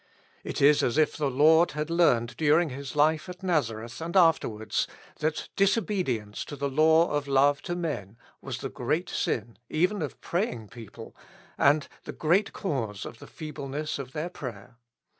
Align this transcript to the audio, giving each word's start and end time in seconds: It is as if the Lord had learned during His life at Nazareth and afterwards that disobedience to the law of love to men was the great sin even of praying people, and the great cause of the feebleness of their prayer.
It 0.43 0.63
is 0.63 0.81
as 0.81 0.97
if 0.97 1.15
the 1.15 1.29
Lord 1.29 1.73
had 1.73 1.91
learned 1.91 2.35
during 2.35 2.71
His 2.71 2.95
life 2.95 3.29
at 3.29 3.43
Nazareth 3.43 4.01
and 4.01 4.17
afterwards 4.17 4.87
that 5.19 5.49
disobedience 5.55 6.43
to 6.45 6.55
the 6.55 6.71
law 6.71 7.11
of 7.11 7.27
love 7.27 7.61
to 7.61 7.75
men 7.75 8.17
was 8.41 8.61
the 8.61 8.69
great 8.69 9.09
sin 9.09 9.59
even 9.69 10.01
of 10.01 10.19
praying 10.19 10.69
people, 10.69 11.15
and 11.55 11.87
the 12.05 12.13
great 12.13 12.51
cause 12.51 13.05
of 13.05 13.19
the 13.19 13.27
feebleness 13.27 13.99
of 13.99 14.13
their 14.13 14.31
prayer. 14.31 14.77